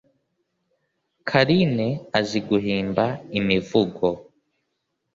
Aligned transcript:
karine 1.27 1.87
azi 2.19 2.39
guhimba 2.47 3.05
imivugo 3.39 4.07